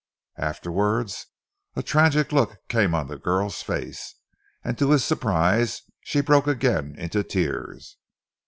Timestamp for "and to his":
4.63-5.03